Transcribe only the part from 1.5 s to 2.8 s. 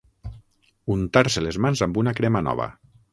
mans amb una crema nova.